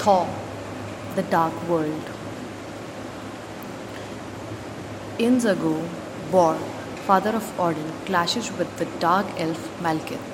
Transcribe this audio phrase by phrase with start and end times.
[0.00, 0.26] Thor,
[1.14, 2.04] the Dark World.
[5.18, 5.86] In Zago,
[6.30, 6.54] Bor,
[7.06, 10.30] father of Odin, clashes with the dark elf Malekith,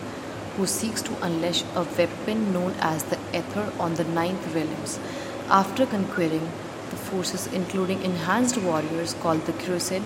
[0.56, 5.00] who seeks to unleash a weapon known as the Aether on the Ninth Realms.
[5.48, 6.48] After conquering
[6.90, 10.04] the forces, including enhanced warriors called the Crusade,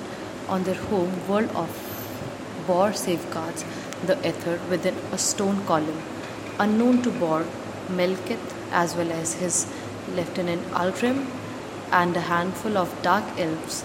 [0.48, 1.68] on their home world of
[2.66, 3.66] Bor safeguards
[4.06, 6.02] the Aether within a stone column.
[6.58, 7.44] Unknown to Bor,
[7.96, 9.66] Malekith, as well as his
[10.14, 11.26] lieutenant Algrim
[11.92, 13.84] and a handful of dark elves,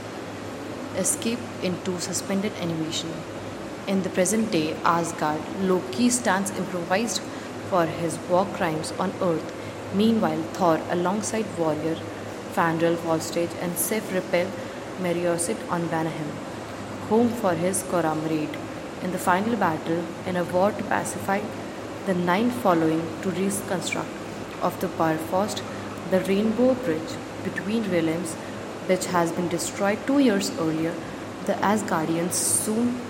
[0.98, 3.12] escape into suspended animation.
[3.88, 7.22] In the present day Asgard, Loki stands improvised
[7.70, 9.54] for his war crimes on Earth.
[9.94, 11.98] Meanwhile, Thor, alongside warrior
[12.54, 14.48] Fandral Volstagg and Sif repel
[15.02, 16.32] Meriadoc on Vanaheim,
[17.10, 18.58] home for his Coram raid.
[19.04, 21.42] In the final battle, in a war to pacify
[22.06, 24.10] the nine following to reconstruct
[24.62, 25.64] of the Bifrost,
[26.12, 28.34] the Rainbow Bridge between realms,
[28.90, 30.94] which has been destroyed two years earlier,
[31.48, 33.02] the Asgardians soon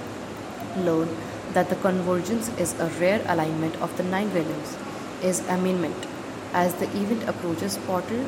[0.78, 1.10] learn
[1.52, 4.78] that the convergence is a rare alignment of the nine realms,
[5.22, 6.08] is amendment.
[6.54, 8.26] As the event approaches, portal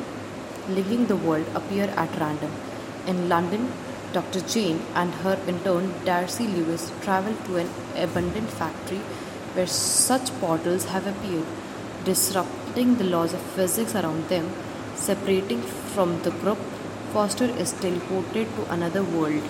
[0.68, 2.52] linking the world appear at random.
[3.06, 3.72] In London,
[4.12, 4.40] Dr.
[4.40, 9.00] Jane and her intern Darcy Lewis travel to an abandoned factory
[9.54, 11.46] where such portals have appeared,
[12.04, 14.50] disrupting the laws of physics around them.
[14.94, 16.58] Separating from the group,
[17.12, 19.42] Foster is teleported to another world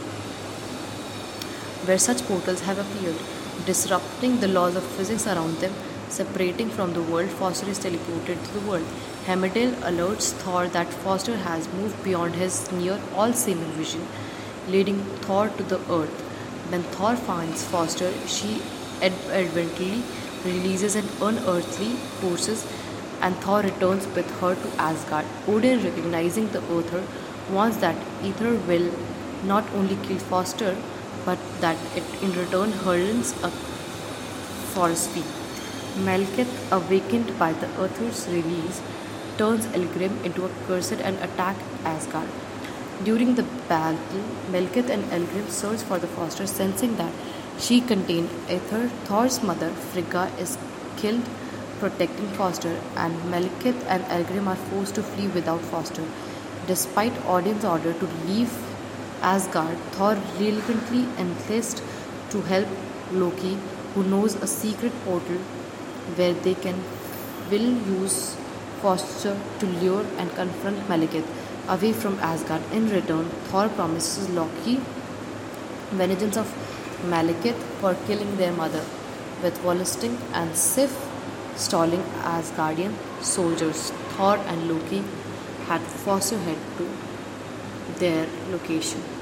[1.89, 3.17] where such portals have appeared,
[3.65, 5.73] disrupting the laws of physics around them.
[6.09, 8.87] Separating from the world, Foster is teleported to the world.
[9.27, 14.07] Heimdall alerts Thor that Foster has moved beyond his near all-seeing vision,
[14.69, 16.21] leading Thor to the earth.
[16.71, 18.61] When Thor finds Foster, she
[19.03, 20.03] advertently
[20.45, 22.67] releases an unearthly forces
[23.21, 25.27] and Thor returns with her to Asgard.
[25.47, 27.03] Odin, recognizing the Aether,
[27.51, 28.93] wants that Aether will
[29.45, 30.77] not only kill Foster,
[31.25, 33.51] but that it in return hurls a
[34.75, 35.25] forest feet.
[36.05, 38.81] Malekith, awakened by the Aether's release,
[39.37, 42.29] turns Elgrim into a cursed and attack Asgard.
[43.05, 47.13] During the battle, Malekith and Elgrim search for the Foster, sensing that
[47.59, 48.89] she contained Aether.
[49.05, 50.57] Thor's mother, Frigga, is
[50.97, 51.23] killed
[51.81, 56.05] protecting Foster, and Malekith and Elgrim are forced to flee without Foster.
[56.67, 58.53] Despite Odin's order to leave
[59.23, 61.83] Asgard, Thor reluctantly enlists
[62.31, 62.69] to help
[63.13, 63.57] Loki,
[63.95, 65.39] who knows a secret portal
[66.17, 66.83] where they can
[67.51, 68.37] will use
[68.83, 71.27] Foster to lure and confront Malekith
[71.69, 72.63] away from Asgard.
[72.73, 74.81] In return, Thor promises Loki
[75.91, 76.47] vengeance of
[77.05, 78.85] Malekith for killing their mother,
[79.43, 80.97] with Volstagg and Sif
[81.57, 83.91] stalling as guardian soldiers.
[84.17, 85.05] Thor and Loki
[85.67, 86.89] had Foster head to
[87.99, 89.18] their location.